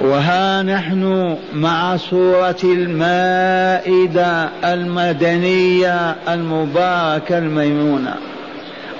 [0.00, 8.14] وها نحن مع سورة المائدة المدنية المباركة الميمونة.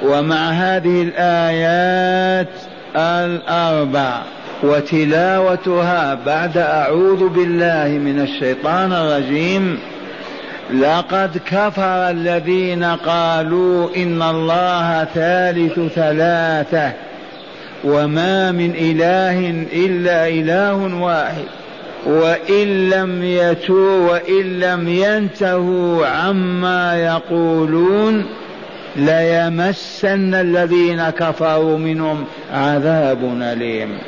[0.02, 2.48] ومع هذه الآيات
[2.96, 4.22] الأربع
[4.62, 9.78] وتلاوتها بعد أعوذ بالله من الشيطان الرجيم
[10.74, 16.92] لقد كفر الذين قالوا إن الله ثالث ثلاثة.
[17.84, 21.44] وما من إله إلا إله واحد
[22.06, 28.26] وإن لم يتوا وإن لم ينتهوا عما يقولون
[28.96, 33.98] ليمسن الذين كفروا منهم عذاب أليم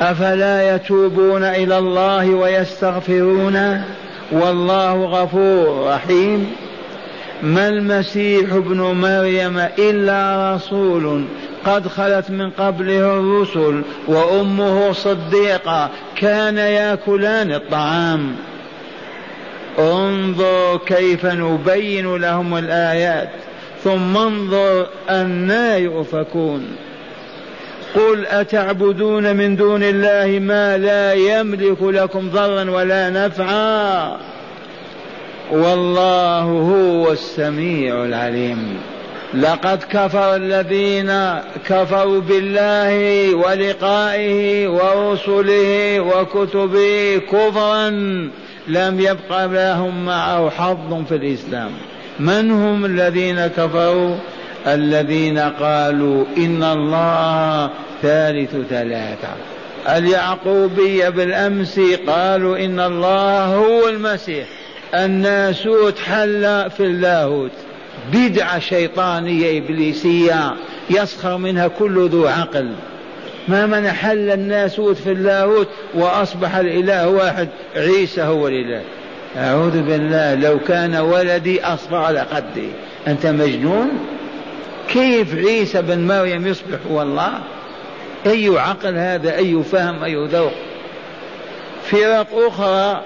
[0.00, 3.82] أفلا يتوبون إلى الله ويستغفرون
[4.32, 6.50] والله غفور رحيم
[7.42, 11.24] ما المسيح ابن مريم إلا رسول
[11.66, 18.36] قد خلت من قبله الرسل وأمه صديقة كان يأكلان الطعام.
[19.78, 23.28] انظر كيف نبين لهم الآيات
[23.84, 26.66] ثم انظر أنا يؤفكون.
[27.94, 34.16] قل أتعبدون من دون الله ما لا يملك لكم ضرا ولا نفعا؟
[35.52, 38.78] والله هو السميع العليم.
[39.34, 47.88] لقد كفر الذين كفروا بالله ولقائه ورسله وكتبه كفرا
[48.68, 51.70] لم يبق لهم معه حظ في الإسلام.
[52.20, 54.16] من هم الذين كفروا؟
[54.66, 57.70] الذين قالوا إن الله
[58.02, 59.28] ثالث ثلاثة.
[59.88, 64.46] اليعقوبيه بالأمس قالوا إن الله هو المسيح.
[64.94, 67.50] الناسوت حل في اللاهوت.
[68.12, 70.54] بدعة شيطانية إبليسية
[70.90, 72.72] يسخر منها كل ذو عقل.
[73.48, 78.82] ما من حل الناسوت في اللاهوت وأصبح الإله واحد عيسى هو الإله.
[79.36, 82.68] أعوذ بالله لو كان ولدي أصبح على قدي.
[83.06, 83.88] أنت مجنون؟
[84.88, 87.32] كيف عيسى بن مريم يصبح هو الله
[88.26, 90.52] أي عقل هذا؟ أي فهم؟ أي ذوق؟
[91.84, 93.02] فرق أخرى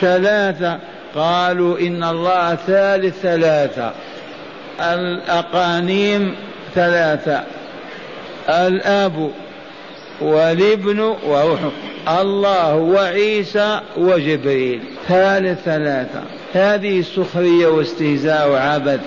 [0.00, 0.78] ثلاثة.
[1.14, 3.92] قالوا إن الله ثالث ثلاثة.
[4.80, 6.34] الأقانيم
[6.74, 7.44] ثلاثة.
[8.48, 9.30] الأب
[10.20, 11.60] والابن وروح.
[12.20, 14.80] الله وعيسى وجبريل.
[15.08, 16.22] ثالث ثلاثة.
[16.54, 19.00] هذه سخرية واستهزاء وعبث.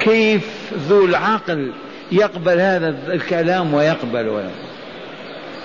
[0.00, 1.72] كيف ذو العقل
[2.12, 4.50] يقبل هذا الكلام ويقبل؟ ولا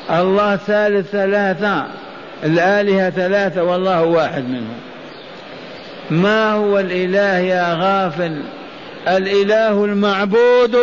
[0.09, 1.85] الله ثالث ثلاثة.
[2.43, 4.77] الآلهة ثلاثة والله واحد منهم.
[6.11, 8.41] ما هو الإله يا غافل؟
[9.07, 10.77] الإله المعبود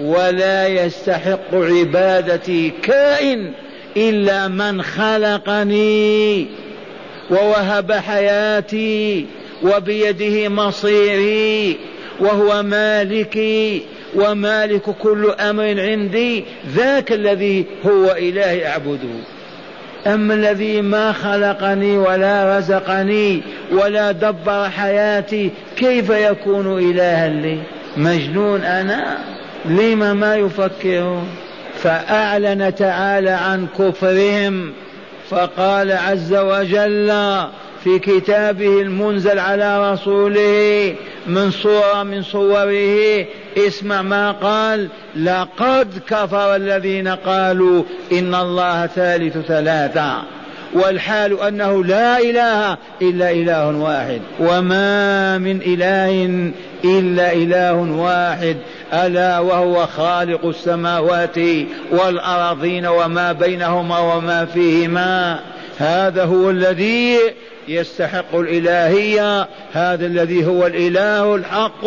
[0.00, 3.52] ولا يستحق عبادتي كائن
[3.96, 6.46] إلا من خلقني
[7.30, 9.26] ووهب حياتي
[9.62, 11.76] وبيده مصيري
[12.20, 13.82] وهو مالكي
[14.14, 16.44] ومالك كل أمر عندي.
[16.76, 19.37] ذاك الذي هو اله أعبده.
[20.06, 23.42] أما الذي ما خلقني ولا رزقني
[23.72, 27.58] ولا دبر حياتي؟ كيف يكون إلها لي؟
[27.96, 29.18] مجنون أنا؟
[29.64, 31.28] لم ما يفكرون؟
[31.82, 34.72] فأعلن تعالى عن كفرهم
[35.30, 37.10] فقال عز وجل
[37.88, 40.94] في كتابه المنزل على رسوله
[41.26, 43.26] من صورة من صوره
[43.56, 47.82] اسمع ما قال لقد كفر الذين قالوا
[48.12, 50.22] إن الله ثالث ثلاثة
[50.74, 54.20] والحال أنه لا إله إلا إله واحد.
[54.40, 56.50] وما من إله
[56.84, 58.56] إلا إله واحد.
[58.92, 61.38] ألا وهو خالق السماوات
[61.90, 65.40] والأراضين وما بينهما وما فيهما.
[65.78, 67.18] هذا هو الذي
[67.68, 71.84] يستحق الإلهية هذا الذي هو الإله الحق.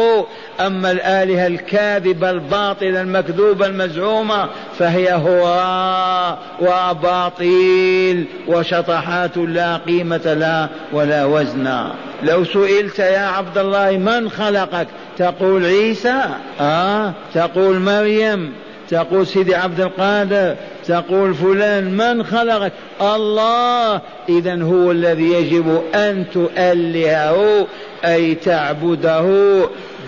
[0.59, 4.49] أما الآلهة الكاذبة الباطلة المكذوبة المزعومة
[4.79, 11.87] فهي هراء وأباطيل وشطحات لا قيمة لها ولا وزن.
[12.23, 16.23] لو سئلت يا عبد الله من خلقك تقول عيسى
[16.61, 18.53] آه تقول مريم.
[18.91, 20.55] تقول سيدي عبد القادر
[20.87, 22.71] تقول فلان من خلقك؟
[23.01, 24.01] الله!
[24.29, 27.67] إذا هو الذي يجب أن تؤلهه
[28.05, 29.25] أي تعبده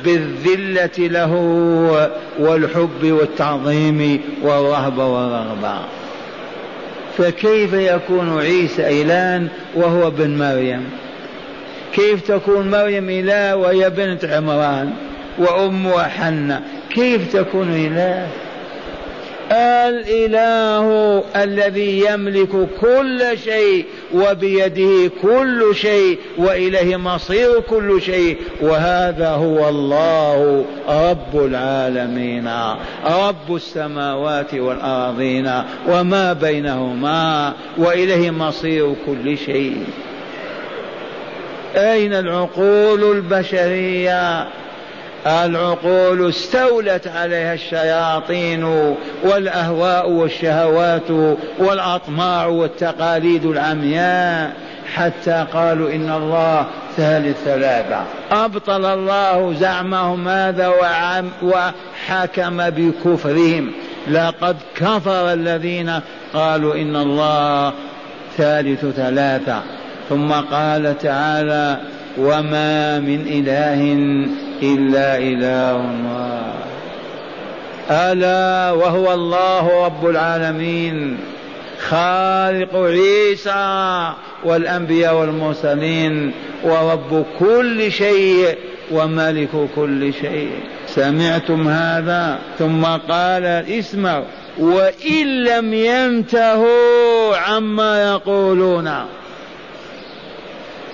[0.05, 1.33] بالذلة له
[2.39, 5.75] والحب والتعظيم والرهبة والرغبة.
[7.17, 10.89] فكيف يكون عيسى إله وهو ابن مريم؟
[11.93, 14.93] كيف تكون مريم إله وهي بنت عمران
[15.37, 18.27] وأمها حنة؟ كيف تكون إله؟
[19.53, 30.65] الإله الذي يملك كل شيء وبيده كل شيء وإليه مصير كل شيء وهذا هو الله
[30.89, 32.49] رب العالمين
[33.05, 35.51] رب السماوات والأرضين
[35.87, 39.83] وما بينهما وإليه مصير كل شيء.
[41.75, 44.47] أين العقول البشرية؟
[45.27, 48.63] العقول استولت عليها الشياطين
[49.23, 51.11] والأهواء والشهوات
[51.59, 54.53] والأطماع والتقاليد العمياء
[54.95, 56.65] حتى قالوا إن الله
[56.97, 60.73] ثالث ثلاثة أبطل الله زعمهم هذا
[61.43, 63.71] وحكم بكفرهم.
[64.07, 65.99] لقد كفر الذين
[66.33, 67.73] قالوا إن الله
[68.37, 69.61] ثالث ثلاثة
[70.09, 71.77] ثم قال تعالى
[72.17, 73.93] وما من إله
[74.63, 76.53] إلا إله واحد
[77.91, 81.17] ألا وهو الله رب العالمين
[81.89, 84.13] خالق عيسى
[84.43, 86.31] والأنبياء والمرسلين
[86.63, 88.57] ورب كل شيء
[88.91, 90.51] وملك كل شيء.
[90.87, 93.45] سمعتم هذا؟ ثم قال
[93.79, 94.23] اسمع
[94.59, 98.89] وإن لم ينتهوا عما يقولون.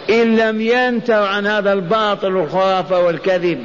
[0.10, 3.60] إن لم ينتهوا عن هذا الباطل والخرافة والكذب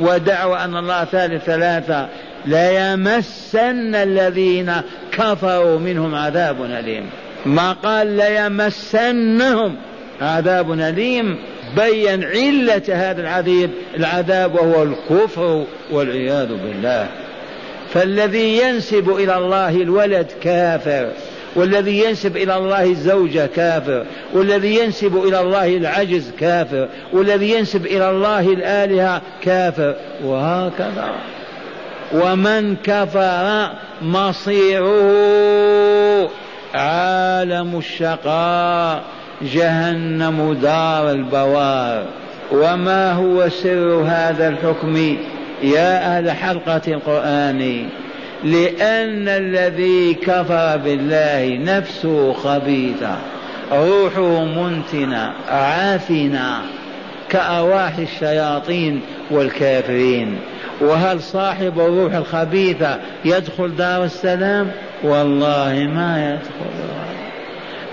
[0.00, 2.08] ودعوى أن الله ثالث ثلاثة
[2.46, 4.72] ليمسن الذين
[5.12, 7.10] كفروا منهم عذاب أليم.
[7.46, 9.76] ما قال ليمسنهم
[10.20, 11.38] عذاب أليم
[11.76, 17.08] بين علة هذا العذاب العذاب وهو الكفر والعياذ بالله.
[17.94, 21.08] فالذي ينسب إلى الله الولد كافر.
[21.54, 28.10] والذي ينسب إلى الله الزوجة كافر والذي ينسب إلى الله العجز كافر والذي ينسب إلى
[28.10, 29.94] الله الآلهة كافر.
[30.24, 31.10] وهكذا.
[32.14, 33.68] ومن كفر
[34.02, 34.88] مصيره
[36.74, 39.02] عالم الشقاء
[39.42, 42.04] جهنم دار البوار.
[42.52, 45.16] وما هو سر هذا الحكم
[45.62, 47.88] يا أهل حلقة القرآن؟
[48.44, 53.16] لأن الذي كفر بالله نفسه خبيثة
[53.72, 56.60] روحه منتنة عافنة
[57.28, 59.00] كأرواح الشياطين
[59.30, 60.38] والكافرين.
[60.80, 64.70] وهل صاحب الروح الخبيثة يدخل دار السلام؟
[65.04, 66.88] والله ما يدخل.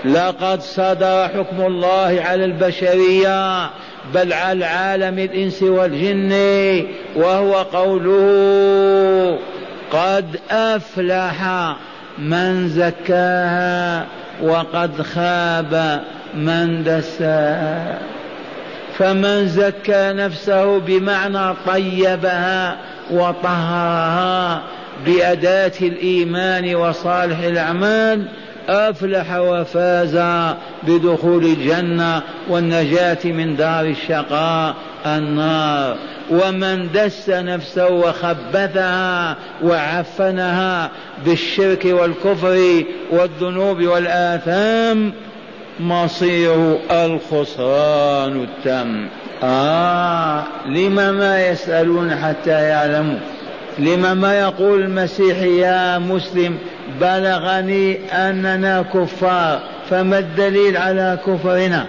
[0.04, 3.70] لقد صدر حكم الله على البشرية
[4.14, 6.32] بل على العالم الإنس والجن
[7.16, 9.38] وهو قوله
[9.92, 11.42] قد أفلح
[12.18, 14.06] من زكاها
[14.42, 16.02] وقد خاب
[16.34, 17.98] من دساها.
[18.98, 22.76] فمن زكى نفسه بمعنى طيبها
[23.10, 24.62] وطهرها
[25.06, 28.28] بأداة الإيمان وصالح الأعمال
[28.68, 30.16] أفلح وفاز
[30.82, 34.74] بدخول الجنة والنجاة من دار الشقاء
[35.06, 35.96] النار.
[36.30, 40.90] ومن دس نفسه وخبثها وعفنها
[41.24, 45.12] بالشرك والكفر والذنوب والآثام
[45.80, 49.08] مصير الخسران التام
[49.42, 53.18] آه لم ما يسألون حتى يعلموا؟
[53.78, 56.58] لما ما يقول المسيح يا مسلم
[57.00, 61.86] بلغني أننا كفار فما الدليل على كفرنا؟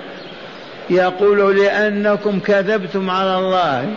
[0.89, 3.89] يقول لأنكم كذبتم على الله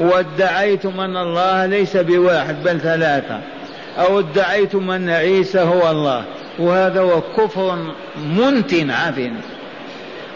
[0.00, 3.40] وادعيتم أن الله ليس بواحد بل ثلاثة
[3.98, 6.24] أو ادعيتم أن عيسى هو الله
[6.58, 7.78] وهذا هو كفر
[8.38, 9.32] منتن عفن.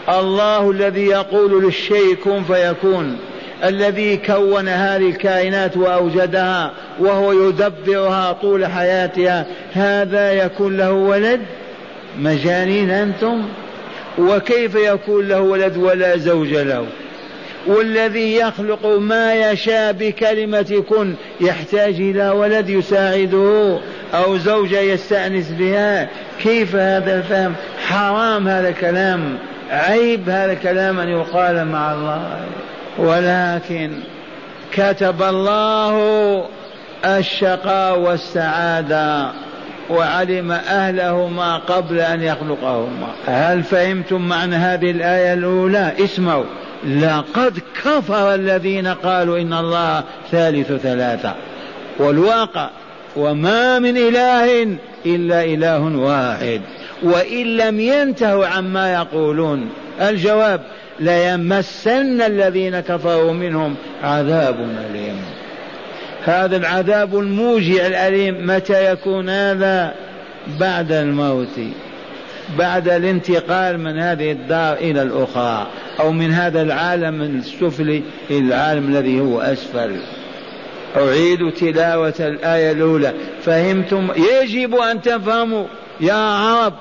[0.09, 3.17] الله الذي يقول للشيء كن فيكون.
[3.63, 11.39] الذي كون هذه الكائنات وأوجدها وهو يدبرها طول حياتها هذا يكون له ولد؟
[12.19, 13.45] مجانين أنتم؟
[14.17, 16.85] وكيف يكون له ولد ولا زوج له؟
[17.67, 23.79] والذي يخلق ما يشاء بكلمة كن يحتاج إلى ولد يساعده
[24.13, 26.09] أو زوجة يستأنس بها؟
[26.43, 27.53] كيف هذا الفهم؟
[27.87, 29.37] حرام هذا الكلام
[29.71, 32.45] عيب هذا الكلام أن يقال مع الله.
[32.99, 33.91] ولكن
[34.73, 36.45] كتب الله
[37.05, 39.31] الشقاء والسعادة
[39.89, 43.07] وعلم أهلهما قبل أن يخلقهما.
[43.27, 46.45] هل فهمتم معنى هذه الآية الأولى؟ اسمعوا.
[47.01, 51.33] لقد كفر الذين قالوا إن الله ثالث ثلاثة.
[51.99, 52.69] والواقع
[53.15, 56.61] وما من إله إلا إله واحد.
[57.03, 59.69] وإن لم ينتهوا عما يقولون.
[60.01, 60.61] الجواب
[60.99, 65.21] ليمسن الذين كفروا منهم عذاب أليم.
[66.23, 69.93] هذا العذاب الموجع الأليم متى يكون هذا؟
[70.59, 71.59] بعد الموت.
[72.57, 75.67] بعد الانتقال من هذه الدار إلى الأخرى
[75.99, 79.95] أو من هذا العالم السفلي إلى العالم الذي هو أسفل.
[80.95, 83.13] أعيد تلاوة الآية الأولى.
[83.41, 84.07] فهمتم؟
[84.41, 85.65] يجب أن تفهموا
[86.01, 86.73] يا عرب.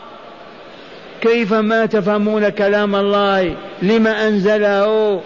[1.21, 5.21] كيف ما تفهمون كلام الله؟ لما أنزله؟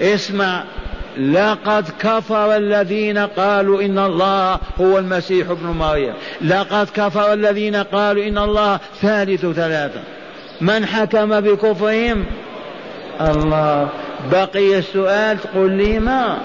[0.00, 0.64] اسمع.
[1.18, 6.12] لقد كفر الذين قالوا إن الله هو المسيح ابن مريم.
[6.42, 10.00] لقد كفر الذين قالوا إن الله ثالث ثلاثة.
[10.60, 12.24] من حكم بكفرهم؟
[13.20, 13.88] الله.
[14.32, 16.38] بقي السؤال تقول لي ما؟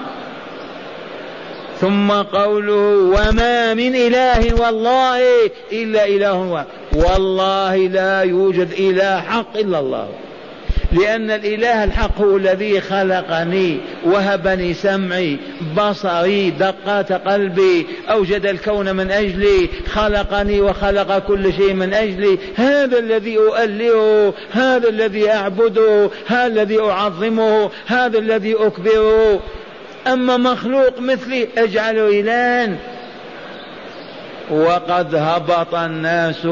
[1.81, 5.21] ثم قوله وما من إله والله
[5.71, 6.67] إلا إله واحد.
[6.95, 10.07] والله لا يوجد إله حق إلا الله.
[10.91, 15.37] لأن الإله الحق هو الذي خلقني وهبني سمعي
[15.77, 22.37] بصري دقات قلبي أوجد الكون من أجلي خلقني وخلق كل شيء من أجلي.
[22.55, 29.39] هذا الذي أؤلهه هذا الذي أعبده هذا الذي أعظمه هذا الذي أكبره.
[30.07, 32.77] أما مخلوق مثلي أجعله إلها
[34.51, 36.47] وقد هبط الناس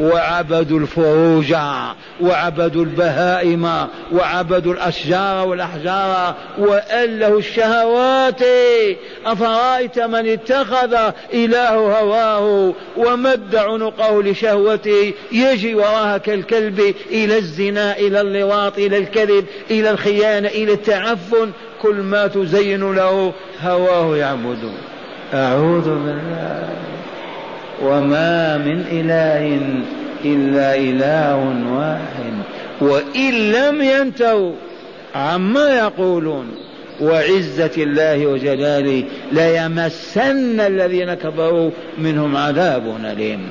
[0.00, 1.54] وعبدوا الفروج
[2.20, 8.40] وعبدوا البهائم وعبدوا الأشجار والأحجار وأله الشهوات.
[9.26, 10.96] أفرأيت من اتخذ
[11.34, 19.90] إله هواه ومد عنقه لشهوته يجي وراها كالكلب إلى الزنا إلى اللواط إلى الكذب إلى
[19.90, 21.52] الخيانة إلى التعفن.
[21.82, 23.32] كل ما تزين له
[23.62, 24.72] هواه يعبد.
[25.34, 26.68] أعوذ بالله.
[27.82, 29.60] وما من إله
[30.24, 31.36] إلا إله
[31.78, 32.32] واحد.
[32.80, 34.52] وإن لم ينتهوا
[35.14, 36.54] عما يقولون.
[37.00, 43.50] وعزة الله وجلاله ليمسن الذين كفروا منهم عذاب أليم.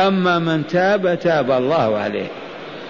[0.00, 2.26] أما من تاب تاب الله عليه.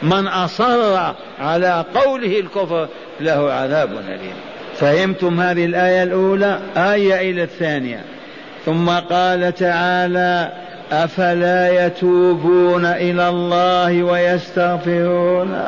[0.02, 2.88] من أصر على قوله الكفر
[3.20, 4.51] له عذاب أليم.
[4.76, 8.00] فهمتم هذه الآية الأولى؟ آية إلى الثانية.
[8.66, 10.52] ثم قال تعالى
[10.92, 15.62] أفلا يتوبون إلى الله ويستغفرون؟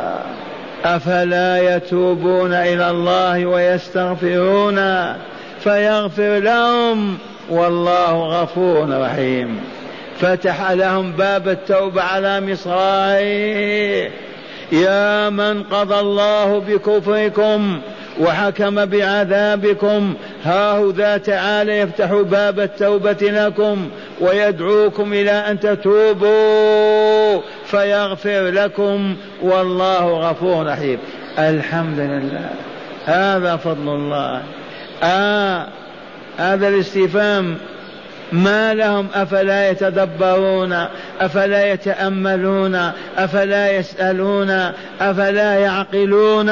[0.84, 4.76] أفلا يتوبون إلى الله ويستغفرون؟
[5.60, 7.18] فيغفر لهم.
[7.50, 9.60] والله غفور رحيم.
[10.20, 14.10] فتح لهم باب التوبة على مصراعيه.
[14.72, 17.80] يا من قضى الله بكفركم
[18.20, 20.14] وحكم بعذابكم.
[20.44, 23.88] ها ذا تعالى يفتح باب التوبة لكم
[24.20, 30.98] ويدعوكم إلى أن تتوبوا فيغفر لكم والله غفور رحيم.
[31.38, 32.50] الحمد لله.
[33.04, 34.42] هذا فضل الله.
[35.02, 35.66] آه
[36.38, 37.56] هذا الاستفهام.
[38.32, 40.86] ما لهم؟ أفلا يتدبرون؟
[41.20, 44.50] أفلا يتأملون؟ أفلا يسألون؟
[45.00, 46.50] أفلا يعقلون؟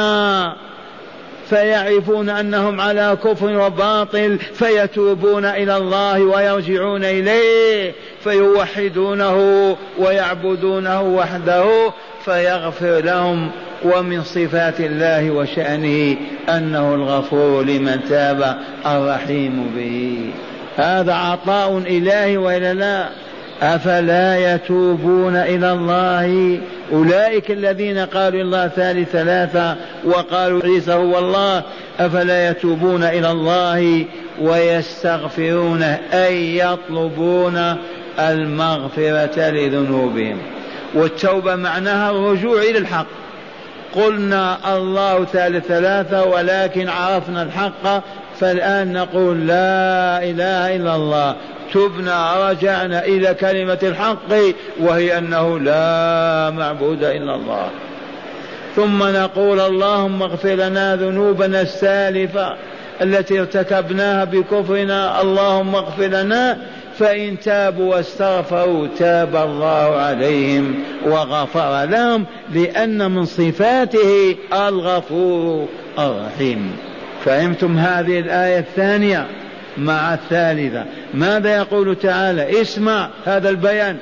[1.53, 7.93] فيعرفون أنهم على كفر وباطل فيتوبون إلى الله ويرجعون إليه
[8.25, 9.37] فيوحدونه
[9.99, 11.65] ويعبدونه وحده
[12.25, 13.51] فيغفر لهم
[13.85, 16.17] ومن صفات الله وشأنه
[16.49, 18.57] أنه الغفور لمن تاب
[18.87, 20.31] الرحيم به.
[20.77, 23.09] هذا عطاء إلهي وإلا لا؟
[23.62, 26.59] أفلا يتوبون إلى الله؟
[26.92, 31.62] أولئك الذين قالوا الله ثالث ثلاثة وقالوا عيسى هو الله
[31.99, 34.04] أفلا يتوبون إلى الله
[34.40, 37.76] ويستغفرون أي يطلبون
[38.19, 40.38] المغفرة لذنوبهم؟
[40.95, 43.07] والتوبة معناها الرجوع إلى الحق.
[43.95, 48.02] قلنا الله ثالث ثلاثة ولكن عرفنا الحق
[48.40, 51.37] فالآن نقول لا إله إلا الله.
[51.73, 54.33] تبنا رجعنا إلى كلمة الحق
[54.81, 57.71] وهي أنه لا معبود إلا الله.
[58.76, 62.57] ثم نقول اللهم اغفر لنا ذنوبنا السالفة
[63.02, 65.21] التي ارتكبناها بكفرنا.
[65.21, 66.59] اللهم اغفر لنا
[66.99, 70.75] فإن تابوا واستغفروا تاب الله عليهم
[71.07, 76.76] وغفر لهم لأن من صفاته الغفور الرحيم.
[77.25, 79.26] فهمتم هذه الآية الثانية؟
[79.79, 80.85] مع الثالثة.
[81.14, 83.97] ماذا يقول تعالى؟ اسمع هذا البيان.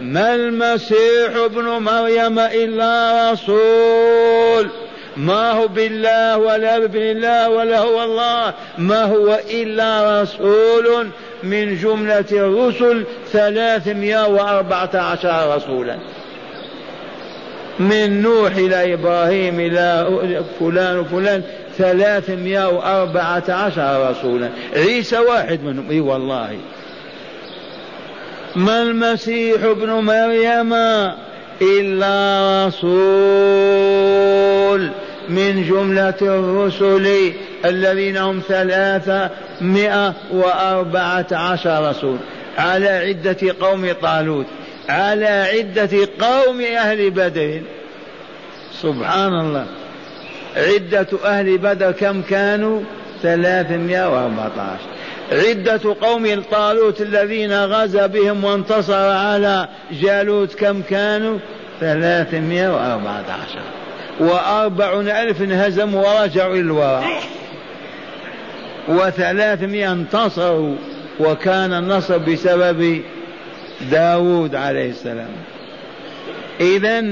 [0.00, 4.70] ما المسيح ابن مريم إلا رسول.
[5.16, 8.54] ما هو بالله ولا بابن الله ولا هو الله.
[8.78, 11.08] ما هو إلا رسول
[11.42, 15.96] من جملة الرسل ثلاثمائة وأربعة عشر رسولا.
[17.78, 20.06] من نوح إلى إبراهيم إلى
[20.60, 21.42] فلان وفلان.
[21.78, 24.48] ثلاثمائة وأربعة عشر رسولا.
[24.76, 25.90] عيسى واحد منهم.
[25.90, 26.58] إي والله.
[28.56, 30.72] ما المسيح ابن مريم
[31.62, 32.86] إلا رسول
[35.28, 37.32] من جملة الرسل
[37.64, 42.18] الذين هم ثلاثمائة وأربعة عشر رسول.
[42.58, 44.46] على عدة قوم طالوت.
[44.88, 47.60] على عدة قوم أهل بدر.
[48.82, 49.66] سبحان الله.
[50.56, 52.80] عدة أهل بدر كم كانوا؟
[53.22, 54.88] ثلاثمائة وأربعة عشر.
[55.48, 61.38] عدة قوم طالوت الذين غزا بهم وانتصر على جالوت كم كانوا؟
[61.80, 63.62] ثلاثمائة وأربعة عشر.
[64.20, 67.04] وأربعون ألف انهزموا ورجعوا إلى الوراء.
[68.88, 70.76] وثلاثمائة انتصروا
[71.20, 73.02] وكان النصر بسبب
[73.90, 75.30] داود عليه السلام.
[76.60, 77.04] إذا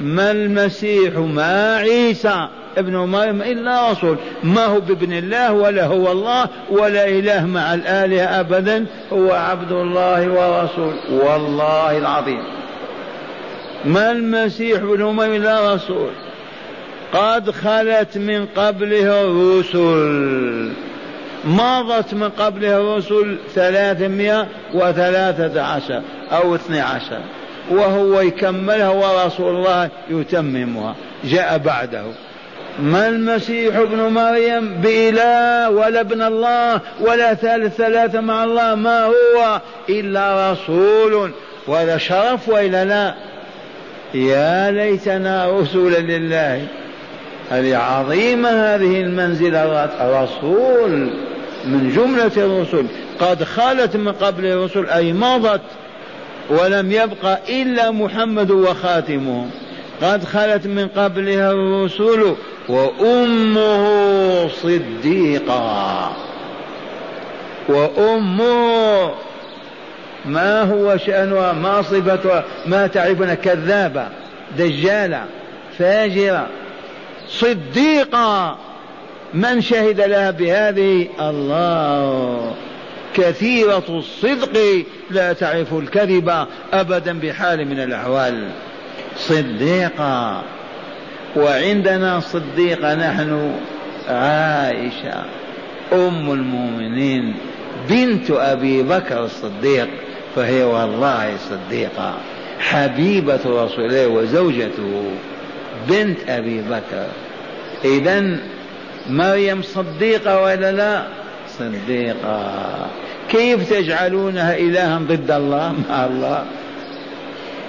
[0.00, 4.16] ما المسيح ما عيسى ابن مريم إلا رسول.
[4.44, 8.86] ما هو بابن الله ولا هو الله ولا إله مع الآلهة أبدا.
[9.12, 10.94] هو عبد الله ورسول.
[11.10, 12.42] والله العظيم.
[13.84, 16.10] ما المسيح ابن مريم إلا رسول.
[17.12, 20.72] قد خلت من قبله الرسل.
[21.44, 27.20] مضت من قبله الرسل ثلاثمائة وثلاثة عشر أو اثني عشر.
[27.70, 30.94] وهو يكملها ورسول الله يتممها.
[31.24, 32.04] جاء بعده.
[32.82, 39.60] ما المسيح ابن مريم بإله ولا ابن الله ولا ثالث ثلاثة مع الله؟ ما هو؟
[39.88, 41.30] إلا رسول.
[41.66, 43.14] وهذا شرف وإلا لا؟
[44.14, 46.66] يا ليتنا رسلا لله.
[47.50, 49.90] هذه عظيمة هذه المنزلة.
[50.00, 50.90] رسول
[51.64, 52.86] من جملة الرسل
[53.20, 55.60] قد خالت من قبل الرسل أي مضت.
[56.50, 59.50] ولم يبق إلا محمد وخاتمهم
[60.02, 62.34] قد خلت من قبلها الرسل
[62.68, 66.12] وأمه صديقة.
[67.68, 69.10] وأمه
[70.24, 74.08] ما هو شأنها؟ ما صفتها؟ ما تعرفون كذابة
[74.58, 75.24] دجالة
[75.78, 76.46] فاجرة
[77.28, 78.56] صديقة.
[79.34, 82.54] من شهد لها بهذه؟ الله.
[83.14, 88.48] كثيرة الصدق لا تعرف الكذب أبدا بحال من الأحوال.
[89.16, 90.42] صديقة
[91.36, 93.52] وعندنا صديقة نحن
[94.08, 95.24] عائشة
[95.92, 97.34] أم المؤمنين
[97.88, 99.88] بنت أبي بكر الصديق
[100.36, 102.14] فهي والله صديقة.
[102.60, 105.04] حبيبة رسول الله وزوجته
[105.88, 107.06] بنت أبي بكر.
[107.84, 108.38] إذا
[109.10, 111.21] مريم صديقة ولا لا؟
[111.58, 112.86] صديقة.
[113.28, 116.44] كيف تجعلونها إلها ضد الله؟ مع الله.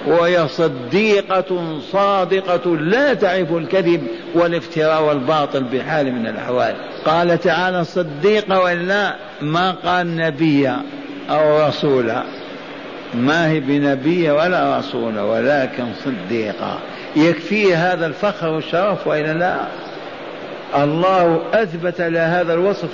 [0.06, 4.02] وهي صديقة صادقة لا تعرف الكذب
[4.34, 6.74] والافتراء والباطل بحال من الأحوال.
[7.04, 10.82] قال تعالى صديقة ولا ما قال نبيا
[11.30, 12.22] أو رسولا
[13.14, 16.78] ما هي بنبية ولا رسولة ولكن صديقة.
[17.16, 19.56] يكفي هذا الفخر والشرف وإلا لا؟
[20.84, 22.88] الله أثبت لها هذا الوصف.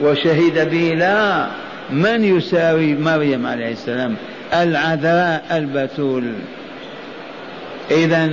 [0.00, 1.46] وشهد به لا
[1.90, 4.16] من يساوي مريم عليه السلام؟
[4.54, 6.32] العذراء البتول.
[7.90, 8.30] إذا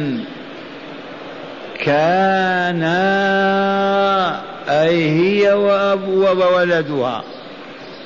[1.80, 2.93] كانا
[4.69, 7.23] أي هي وأبو وولدها.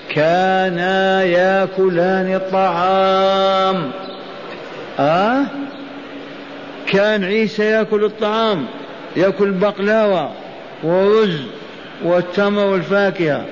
[0.10, 3.91] كانا يأكلان الطعام.
[5.00, 5.46] أه؟
[6.88, 8.65] كان عيسى يأكل الطعام
[9.15, 10.32] يأكل بقلاوة
[10.84, 11.41] ورز
[12.04, 13.46] والتمر والفاكهة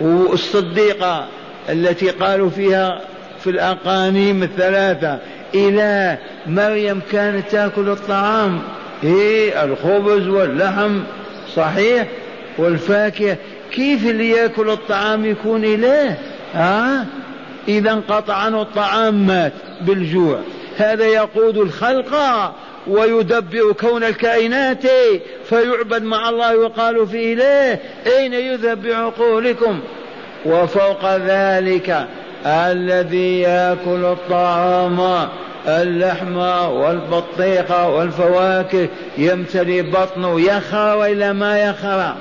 [0.00, 1.26] والصديقة
[1.68, 3.00] التي قالوا فيها
[3.40, 5.18] في الأقانيم الثلاثة
[5.54, 8.60] إلى مريم كانت تأكل الطعام.
[9.02, 11.00] هي الخبز واللحم
[11.54, 12.06] صحيح؟
[12.58, 13.36] والفاكهة
[13.72, 16.16] كيف اللي يأكل الطعام يكون إله
[16.54, 17.06] ها؟
[17.68, 20.38] إذا انقطع عنه الطعام مات بالجوع.
[20.76, 22.14] هذا يقود الخلق
[22.86, 24.82] ويدبر كون الكائنات
[25.48, 29.80] فيعبد مع الله ويقال فيه إله أين يذهب بعقولكم
[30.46, 32.06] وفوق ذلك
[32.46, 35.28] الذي يأكل الطعام
[35.68, 36.36] اللحم
[36.70, 42.14] والبطيخ والفواكه يمتلي بطنه يخرى وإلا ما يخرى؟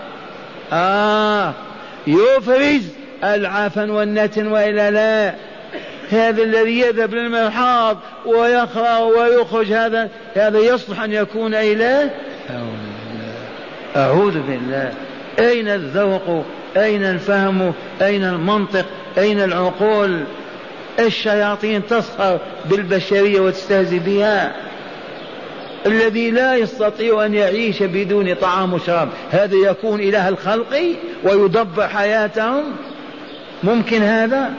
[0.73, 1.53] آه
[2.07, 2.81] يفرز
[3.23, 5.33] العفن والنتن وإلا لا.
[6.11, 12.09] هذا الذي يذهب للمرحاض ويخرى ويخرج هذا هذا يصلح أن يكون إله
[13.95, 14.93] أعوذ بالله.
[15.39, 16.45] أين الذوق؟
[16.77, 18.85] أين الفهم؟ أين المنطق؟
[19.17, 20.23] أين العقول؟
[20.99, 24.55] الشياطين تسخر بالبشرية وتستهزئ بها.
[25.85, 32.63] الذي لا يستطيع أن يعيش بدون طعام وشراب هذا يكون إله الخلق ويدبر حياتهم.
[33.63, 34.53] ممكن هذا؟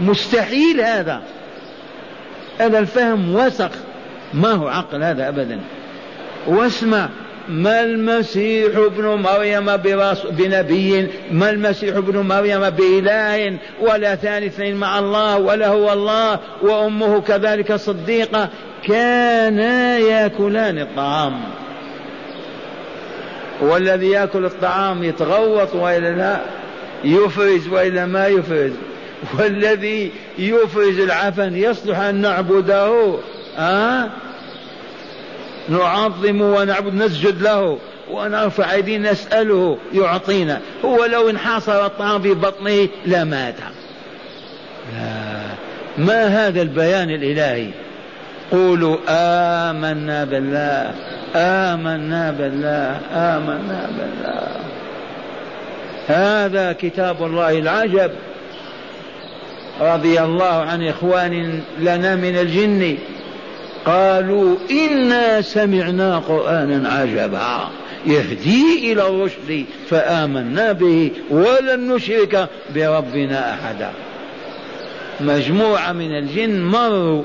[0.00, 1.22] مستحيل هذا.
[2.58, 3.70] هذا الفهم وسخ
[4.34, 5.60] ما هو عقل هذا أبدا.
[6.46, 7.08] واسمع
[7.48, 9.76] ما المسيح ابن مريم
[10.30, 17.74] بنبي؟ ما المسيح ابن مريم بإله ولا ثالث مع الله ولا هو الله وأمه كذلك
[17.74, 18.48] صديقة؟
[18.84, 21.40] كانا يأكلان الطعام.
[23.60, 26.40] والذي يأكل الطعام يتغوط وإلا لا؟
[27.04, 28.72] يفرز وإلا ما يفرز؟
[29.38, 33.14] والذي يفرز العفن يصلح أن نعبده
[33.58, 34.08] أه؟
[35.68, 37.78] نعظم ونعبد نسجد له
[38.10, 40.60] ونرفع أيدينا نسأله يعطينا.
[40.84, 43.54] هو لو انحصر الطعام في بطنه لمات
[44.94, 45.38] لا.
[45.98, 47.70] ما هذا البيان الإلهي؟
[48.52, 50.94] قولوا آمنا بالله
[51.34, 54.48] آمنا بالله آمنا بالله.
[56.08, 58.10] هذا كتاب الله العجب.
[59.80, 62.96] رضي الله عن إخوان لنا من الجن
[63.84, 67.68] قالوا إنا سمعنا قرآنا عجبا
[68.06, 73.90] يهدي إلى الرشد فآمنا به ولن نشرك بربنا أحدا.
[75.20, 77.22] مجموعة من الجن مروا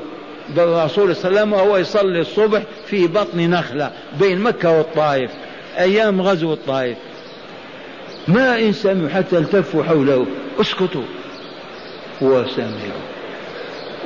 [0.56, 5.32] بالرسول صلى الله عليه وسلم وهو يصلي الصبح في بطن نخلة بين مكة والطائف
[5.78, 6.98] أيام غزو الطائف.
[8.28, 10.26] ما إن سمعوا حتى التفوا حوله
[10.62, 11.04] اسكتوا.
[12.22, 13.04] وسمعوا.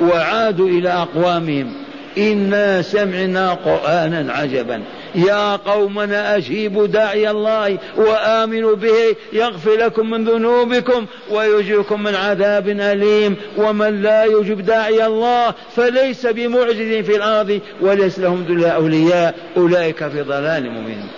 [0.00, 1.72] وعادوا إلى أقوامهم.
[2.18, 4.82] إنا سمعنا قرآنا عجبا.
[5.14, 9.16] يا قومنا أجيبوا داعي الله وآمنوا به.
[9.32, 13.36] يغفر لكم من ذنوبكم ويجركم من عذاب أليم.
[13.56, 19.34] ومن لا يجب داعي الله فليس بمعجز في الأرض وليس لهم دل أولياء.
[19.56, 21.08] أولئك في ضلال مبين.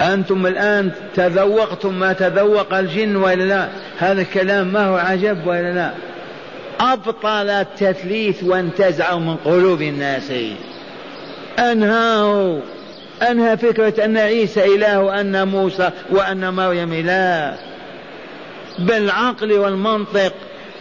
[0.00, 5.90] أنتم الآن تذوقتم ما تذوق الجن ولا لا؟ هذا الكلام ما هو عجب ولا لا؟
[6.80, 10.32] أبطل التثليث وانتزعوا من قلوب الناس.
[11.58, 12.60] أنهاه
[13.22, 17.58] أنهى فكرة أن عيسى إله وأن موسى وأن مريم إله.
[18.78, 20.32] بالعقل والمنطق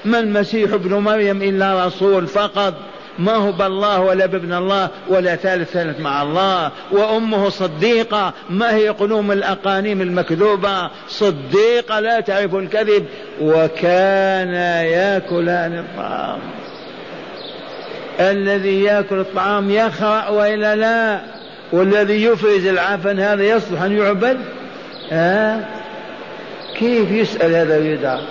[0.05, 2.73] ما المسيح ابن مريم إلا رسول فقط.
[3.19, 6.71] ما هو بالله ولا بابن الله ولا ثالث ثالث مع الله.
[6.91, 8.34] وأمه صديقة.
[8.49, 13.05] ما هي قلوم الأقانيم المكذوبة؟ صديقة لا تعرف الكذب.
[13.41, 14.53] وكان
[14.84, 16.39] يأكلان الطعام.
[18.19, 21.19] الذي يأكل الطعام يخرأ وإلا لا.
[21.71, 24.38] والذي يفرز العفن هذا يصلح أن يعبد.
[25.12, 25.65] ها؟
[26.79, 28.21] كيف يسأل هذا ويدعى؟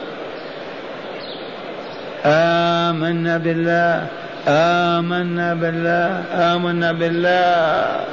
[2.25, 4.07] آمنا بالله.
[4.49, 8.05] آمنا بالله آمنا بالله.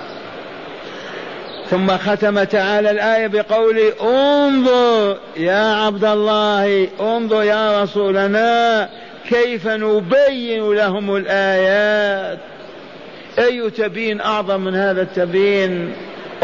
[1.70, 8.90] ثم ختم تعالى الآية بقوله انظر يا عبد الله انظر يا رسولنا
[9.30, 12.40] كيف نبين لهم الآيات.
[13.40, 15.94] أي تبين أعظم من هذا التبين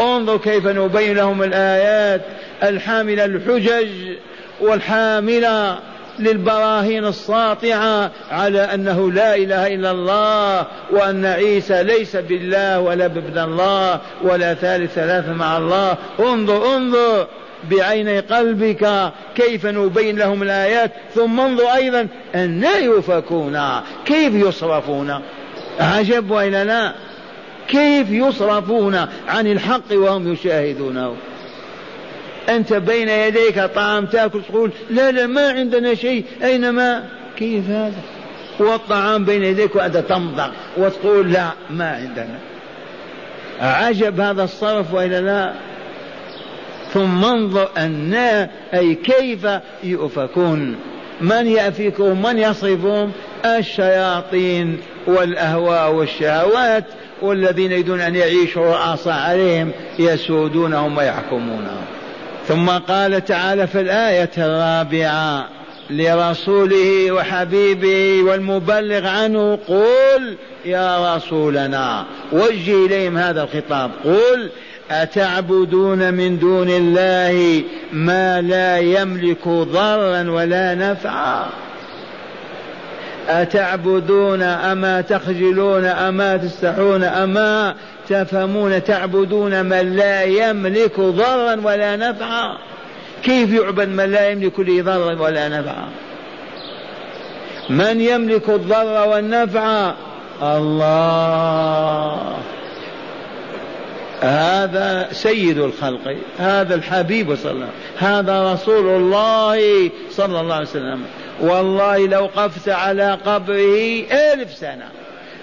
[0.00, 2.20] انظر كيف نبين لهم الآيات.
[2.62, 3.88] الحاملة الحجج
[4.60, 5.78] والحاملة.
[6.18, 14.00] للبراهين الساطعة على أنه لا إله إلا الله وأن عيسى ليس بالله ولا بابن الله
[14.22, 15.96] ولا ثالث ثلاثة مع الله.
[16.20, 17.26] انظر انظر
[17.70, 20.92] بعيني قلبك كيف نبين لهم الآيات.
[21.14, 23.60] ثم انظر أيضا أن يفكون
[24.04, 25.20] كيف يصرفون؟
[25.80, 26.92] عجب وإلا لا.
[27.68, 28.94] كيف يصرفون
[29.28, 31.16] عن الحق وهم يشاهدونه؟
[32.48, 36.24] أنت بين يديك طعام تأكل تقول لا لا ما عندنا شيء.
[36.44, 37.04] أين ما؟
[37.36, 38.02] كيف هذا؟
[38.58, 42.38] والطعام بين يديك وأنت تمضغ وتقول لا ما عندنا.
[43.60, 45.52] عجب هذا الصرف وإلا لا؟
[46.92, 48.14] ثم انظر أن
[48.74, 49.46] أي كيف
[49.84, 50.76] يؤفكون.
[51.20, 53.12] من يأفكهم؟ من يصرفهم
[53.44, 56.84] الشياطين والأهواء والشهوات
[57.22, 61.84] والذين يريدون أن يعيشوا رؤساء عليهم يسودونهم ويحكمونهم.
[62.48, 65.48] ثم قال تعالى في الآية الرابعة
[65.90, 74.50] لرسوله وحبيبه والمبلغ عنه قل يا رسولنا وجه إليهم هذا الخطاب قل
[74.90, 81.46] أتعبدون من دون الله ما لا يملك ضرا ولا نفعا؟
[83.28, 87.74] أتعبدون أما تخجلون أما تستحون أما
[88.12, 92.58] تفهمون تعبدون من لا يملك ضرا ولا نفعا.
[93.22, 95.88] كيف يعبد من لا يملك لي ضرا ولا نفعا؟
[97.70, 99.94] من يملك الضر والنفع؟
[100.42, 102.36] الله.
[104.20, 110.66] هذا سيد الخلق هذا الحبيب صلى الله عليه وسلم هذا رسول الله صلى الله عليه
[110.66, 111.04] وسلم.
[111.40, 114.88] والله لو قفت على قبره ألف سنة.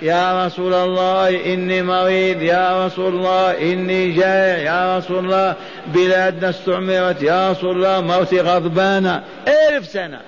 [0.01, 2.41] يا رسول الله إني مريض.
[2.41, 5.55] يا رسول الله إني جائع يا رسول الله
[5.87, 7.23] بلادنا استعمرت.
[7.23, 10.19] يا رسول الله موتي غضبانة ألف سنة.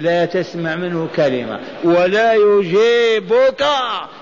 [0.00, 1.58] لا تسمع منه كلمة.
[1.84, 3.64] ولا يجيبك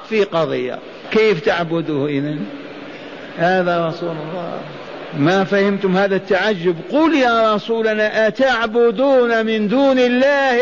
[0.09, 0.79] في قضية.
[1.11, 2.45] كيف تعبده إذن؟
[3.39, 4.59] هذا رسول الله.
[5.19, 10.59] ما فهمتم هذا التعجب؟ قل يا رسولنا أتعبدون من دون الله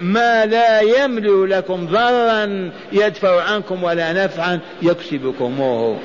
[0.00, 5.98] ما لا يملك لكم ضرا يدفع عنكم ولا نفعا يكسبكموه.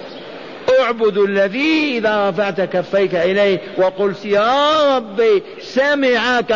[0.79, 6.55] اعبدوا الذي إذا رفعت كفيك إليه وقلت يا ربي سمعك.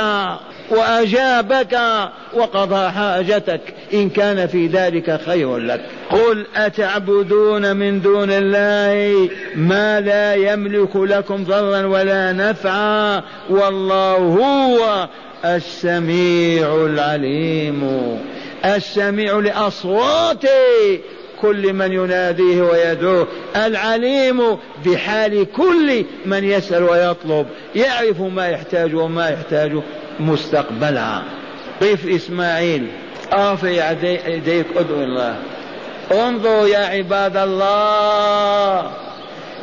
[0.69, 1.79] وأجابك
[2.33, 3.61] وقضى حاجتك.
[3.93, 5.81] إن كان في ذلك خير لك.
[6.09, 15.09] قل أتعبدون من دون الله ما لا يملك لكم ضرا ولا نفعا والله هو
[15.45, 18.19] السميع العليم.
[18.65, 20.43] السميع لأصوات
[21.41, 23.27] كل من يناديه ويدعوه.
[23.55, 27.45] العليم بحال كل من يسأل ويطلب.
[27.75, 29.71] يعرف ما يحتاج وما يحتاج.
[30.19, 31.23] مستقبلها
[31.81, 32.87] قف إسماعيل
[33.33, 33.91] ارفع
[34.27, 35.35] يديك أدعو الله.
[36.11, 38.91] انظروا يا عباد الله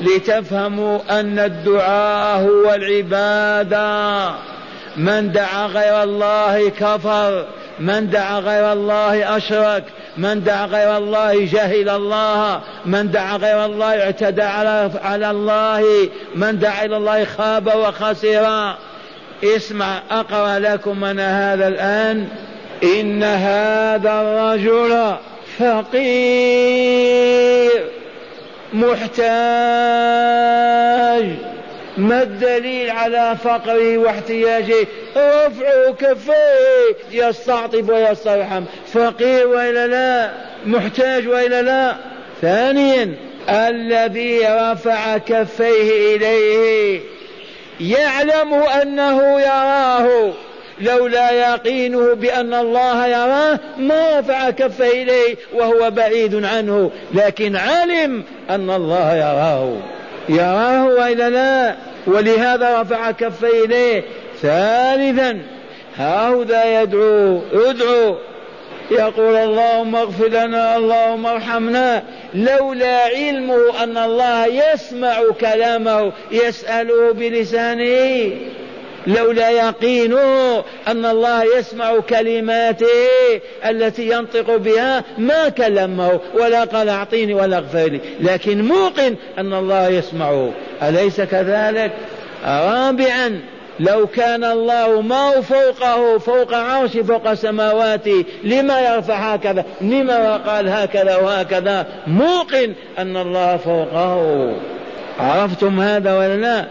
[0.00, 4.52] لتفهموا أن الدعاء هو العبادة.
[4.96, 7.46] من دعا غير الله كفر
[7.80, 9.84] من دعا غير الله أشرك
[10.16, 16.58] من دعا غير الله جهل الله من دعا غير الله اعتدى على, على الله من
[16.58, 18.74] دعا إلى الله خاب وخسر.
[19.44, 22.28] اسمع أقرأ لكم أنا هذا الآن.
[22.82, 25.16] إن هذا الرجل
[25.58, 26.12] فقير
[28.72, 29.22] محتاج.
[31.96, 36.96] ما الدليل على فقره واحتياجه؟ رفع كفيه.
[37.12, 38.64] يستعطف ويسترحم.
[38.92, 40.30] فقير وإلا لا؟
[40.66, 41.96] محتاج وإلا لا؟
[42.42, 43.14] ثانيا
[43.48, 47.00] الذي رفع كفيه إليه
[47.80, 50.32] يعلم أنه يراه
[50.80, 58.70] لولا يقينه بأن الله يراه ما رفع كفه إليه وهو بعيد عنه لكن علم أن
[58.70, 59.76] الله يراه.
[60.28, 64.04] يراه وإلا لا؟ ولهذا رفع كفه إليه.
[64.42, 65.38] ثالثا
[65.96, 68.16] هؤلاء يدعو ادعو.
[68.90, 72.02] يقول اللهم اغفر لنا اللهم ارحمنا.
[72.34, 78.30] لولا علمه أن الله يسمع كلامه يسأله بلسانه.
[79.06, 82.86] لولا يقينه أن الله يسمع كلماته
[83.64, 89.88] التي ينطق بها ما كلمه ولا قال أعطيني ولا اغفر لي لكن موقن أن الله
[89.88, 90.52] يسمعه.
[90.82, 91.92] أليس كذلك؟
[92.44, 93.40] رابعا.
[93.80, 101.16] لو كان الله ما فوقه فوق عرش فوق سماواته لما يرفع هكذا لما قال هكذا
[101.16, 104.52] وهكذا موقن أن الله فوقه.
[105.20, 106.66] عرفتم هذا ولا لا؟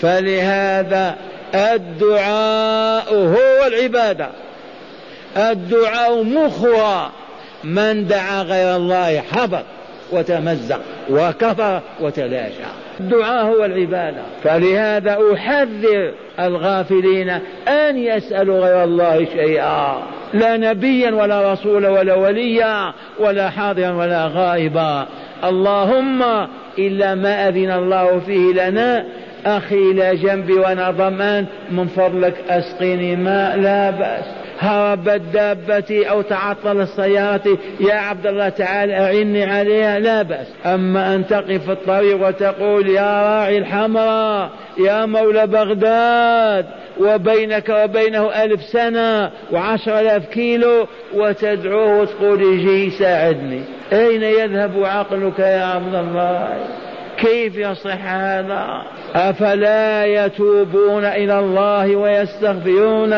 [0.00, 1.16] فلهذا
[1.54, 4.28] الدعاء هو العبادة.
[5.36, 7.12] الدعاء مخها
[7.64, 9.64] من دعا غير الله حبط
[10.12, 10.80] وتمزق
[11.10, 12.85] وكفر وتلاشى.
[13.00, 14.22] الدعاء هو العبادة.
[14.42, 17.30] فلهذا أحذر الغافلين
[17.68, 20.02] أن يسألوا غير الله شيئا.
[20.34, 25.06] لا نبيا ولا رسولا ولا وليا ولا حاضرا ولا غائبا.
[25.44, 26.22] اللهم
[26.78, 29.04] إلا ما أذن الله فيه لنا
[29.46, 34.24] أخي إلى جنبي وأنا ضمان من فضلك أسقني ماء لا بأس.
[34.60, 37.58] هربت دابتي أو تعطل السيارة.
[37.80, 40.46] يا عبد الله تعال أعني عليها لا بأس.
[40.66, 46.66] أما أن تقف في الطريق وتقول يا راعي الحمراء يا مولى بغداد
[47.00, 53.62] وبينك وبينه ألف سنة وعشر ألاف كيلو وتدعوه وتقول يجي يساعدني.
[53.92, 56.48] أين يذهب عقلك يا عبد الله؟
[57.18, 58.82] كيف يصح هذا؟
[59.14, 63.12] أفلا يتوبون إلى الله ويستغفرون؟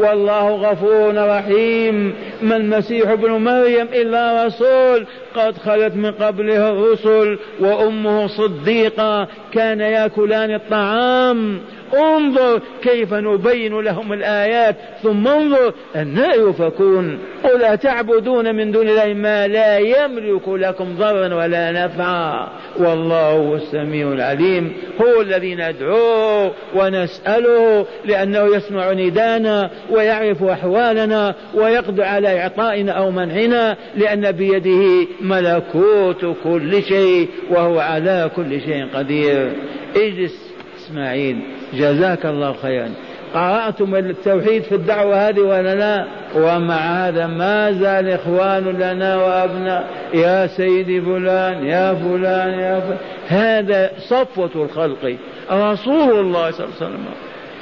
[0.00, 2.14] والله غفور رحيم.
[2.42, 5.06] ما المسيح ابن مريم إلا رسول.
[5.36, 11.60] قد خلت من قبله الرسل وأمه صديقة كان يأكلان الطعام.
[11.94, 17.18] انظر كيف نبين لهم الآيات ثم انظر أن يؤفكون.
[17.44, 24.12] قل أتعبدون من دون الله ما لا يملك لكم ضرا ولا نفعا؟ والله هو السميع
[24.12, 24.72] العليم.
[25.00, 34.32] هو الذي ندعوه ونسأله لأنه يسمع ندانا ويعرف أحوالنا ويقدر على إعطائنا أو منعنا لأن
[34.32, 39.52] بيده ملكوت كل شيء وهو على كل شيء قدير.
[39.96, 40.45] اجلس
[40.86, 41.40] إسماعيل.
[41.74, 42.90] جزاك الله خيرا.
[43.34, 49.84] قرأتم التوحيد في الدعوة هذه ولا لا؟ ومع هذا ما زال إخوان لنا وأبناء.
[50.14, 55.16] يا سيدي فلان يا فلان يا فلان هذا صفوة الخلق.
[55.50, 57.04] رسول الله صلى الله عليه وسلم.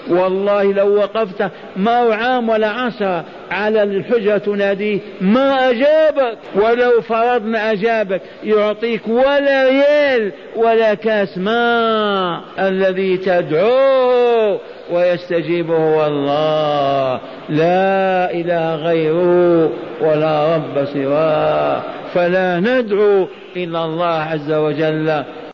[0.09, 6.39] والله لو وقفت ما عام ولا عشر على الحجة تناديه ما أجابك.
[6.55, 14.61] ولو فرضنا أجابك يعطيك ولا ريال ولا كاس ماء الذي تدعوه
[14.93, 21.83] ويستجيب هو الله لا إله غيره ولا رب سواه.
[22.15, 25.25] فلا ندعو إلا الله عز وجل.